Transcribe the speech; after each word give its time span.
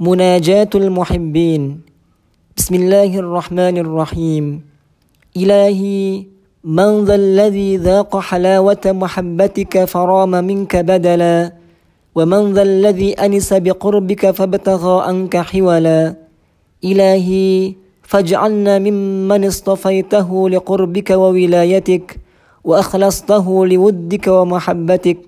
مناجاة 0.00 0.70
المحبين. 0.74 1.80
بسم 2.56 2.74
الله 2.74 3.18
الرحمن 3.18 3.78
الرحيم. 3.78 4.44
إلهي 5.36 6.26
من 6.64 7.04
ذا 7.04 7.14
الذي 7.14 7.76
ذاق 7.76 8.10
حلاوة 8.18 8.84
محبتك 8.86 9.84
فرام 9.84 10.30
منك 10.30 10.76
بدلا؟ 10.76 11.52
ومن 12.14 12.52
ذا 12.52 12.62
الذي 12.62 13.12
أنس 13.14 13.52
بقربك 13.54 14.30
فابتغى 14.30 14.96
عنك 15.06 15.36
حولا؟ 15.36 16.14
إلهي 16.84 17.74
فاجعلنا 18.02 18.78
ممن 18.78 19.44
اصطفيته 19.46 20.48
لقربك 20.48 21.10
وولايتك 21.10 22.16
وأخلصته 22.64 23.66
لودك 23.66 24.26
ومحبتك 24.26 25.18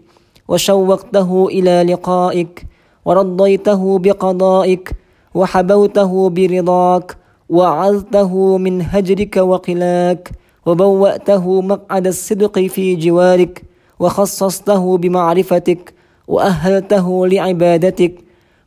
وشوقته 0.48 1.46
إلى 1.46 1.74
لقائك. 1.92 2.66
ورضيته 3.06 3.98
بقضائك 3.98 4.92
وحبوته 5.34 6.30
برضاك 6.30 7.16
وعظته 7.48 8.58
من 8.58 8.82
هجرك 8.82 9.36
وقلاك 9.36 10.30
وبوأته 10.66 11.60
مقعد 11.62 12.06
الصدق 12.06 12.58
في 12.58 12.96
جوارك 12.96 13.62
وخصصته 14.00 14.98
بمعرفتك 14.98 15.94
وأهلته 16.28 17.26
لعبادتك 17.26 18.14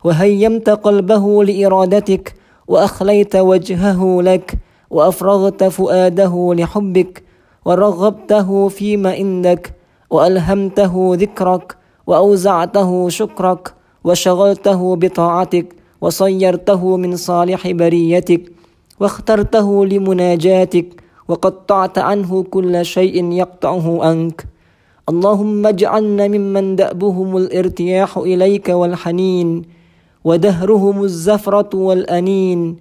وهيمت 0.04 0.70
قلبه 0.70 1.44
لإرادتك 1.44 2.34
وأخليت 2.68 3.36
وجهه 3.36 4.22
لك 4.22 4.54
وأفرغت 4.90 5.64
فؤاده 5.64 6.54
لحبك 6.54 7.22
ورغبته 7.64 8.68
فيما 8.68 9.12
عندك 9.12 9.74
وألهمته 10.10 11.12
ذكرك 11.14 11.76
وأوزعته 12.06 13.08
شكرك 13.08 13.74
وشغلته 14.04 14.96
بطاعتك 14.96 15.66
وصيرته 16.00 16.96
من 16.96 17.16
صالح 17.16 17.70
بريتك 17.70 18.52
واخترته 19.00 19.86
لمناجاتك 19.86 21.02
وقطعت 21.28 21.98
عنه 21.98 22.42
كل 22.42 22.84
شيء 22.84 23.32
يقطعه 23.32 24.04
عنك. 24.04 24.44
اللهم 25.08 25.66
اجعلنا 25.66 26.28
ممن 26.28 26.76
دأبهم 26.76 27.36
الارتياح 27.36 28.18
إليك 28.18 28.68
والحنين 28.68 29.62
ودهرهم 30.24 31.04
الزفرة 31.04 31.76
والأنين. 31.76 32.76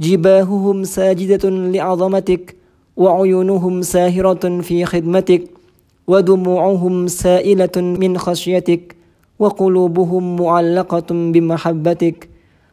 جباههم 0.00 0.84
ساجدة 0.84 1.50
لعظمتك 1.50 2.56
وعيونهم 2.96 3.82
ساهرة 3.82 4.60
في 4.60 4.84
خدمتك 4.84 5.42
ودموعهم 6.06 7.06
سائلة 7.06 7.76
من 7.76 8.18
خشيتك. 8.18 8.97
وقلوبهم 9.38 10.36
معلقة 10.36 11.06
بمحبتك 11.10 12.28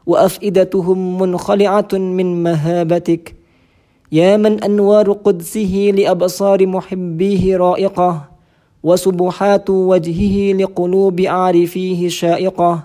وأفئدتهم 0.05 1.21
منخلعة 1.21 1.87
من 1.93 2.43
مهابتك. 2.43 3.35
يا 4.11 4.37
من 4.37 4.63
أنوار 4.63 5.11
قدسه 5.11 5.91
لأبصار 5.95 6.67
محبيه 6.67 7.57
رائقة 7.57 8.21
وسبحات 8.83 9.69
وجهه 9.69 10.53
لقلوب 10.53 11.21
عارفيه 11.21 12.07
شائقة. 12.07 12.83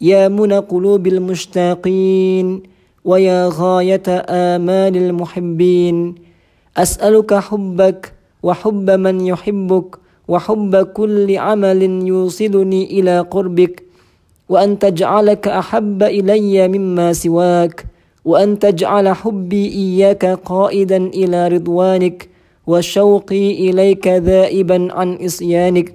يا 0.00 0.28
من 0.28 0.52
قلوب 0.52 1.06
المشتاقين 1.06 2.62
ويا 3.04 3.50
غاية 3.52 4.02
آمال 4.28 4.96
المحبين. 4.96 6.14
أسألك 6.76 7.34
حبك 7.34 8.12
وحب 8.42 8.90
من 8.90 9.20
يحبك 9.20 10.01
وحب 10.32 10.76
كل 10.96 11.38
عمل 11.38 11.82
يوصلني 12.08 12.82
إلى 13.00 13.20
قربك 13.20 13.82
وأن 14.48 14.78
تجعلك 14.78 15.48
أحب 15.48 16.02
إلي 16.02 16.68
مما 16.68 17.12
سواك 17.12 17.84
وأن 18.24 18.58
تجعل 18.58 19.08
حبي 19.08 19.64
إياك 19.68 20.24
قائدا 20.24 20.96
إلى 20.96 21.48
رضوانك 21.48 22.28
وشوقي 22.66 23.70
إليك 23.70 24.08
ذائبا 24.08 24.88
عن 24.92 25.08
إصيانك. 25.24 25.94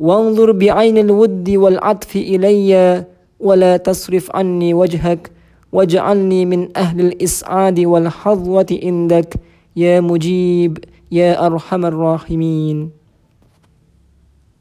وانظر 0.00 0.52
بعين 0.52 0.98
الود 0.98 1.50
والعطف 1.50 2.16
إلي 2.16 3.04
ولا 3.40 3.76
تصرف 3.76 4.36
عني 4.36 4.74
وجهك 4.74 5.30
واجعلني 5.72 6.44
من 6.44 6.68
أهل 6.76 7.00
الإسعاد 7.00 7.80
والحظوة 7.80 8.66
عندك. 8.82 9.34
يا 9.76 10.00
مجيب 10.00 10.78
يا 11.12 11.46
أرحم 11.46 11.84
الراحمين. 11.86 13.05